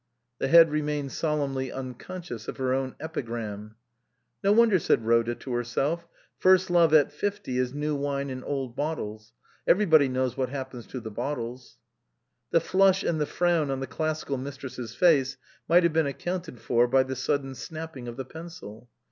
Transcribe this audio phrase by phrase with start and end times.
[0.39, 3.75] The Head remained solemnly unconscious of her own epigram."
[4.43, 6.07] No wonder," said Rhoda to herself,"
[6.39, 9.33] first love at fifty is new wine in old bottles;
[9.67, 11.77] every body knows what happens to the bottles."
[12.49, 15.37] The flush and the frown on the Classical Mistress's face
[15.67, 18.89] might have been accounted for by the sudden snapping of the pencil.